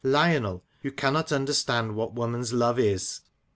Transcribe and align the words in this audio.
Lionel, 0.03 0.63
you 0.81 0.91
cannot 0.91 1.31
understand 1.31 1.93
what 1.95 2.15
woman's 2.15 2.51
love 2.51 2.79
is. 2.79 3.21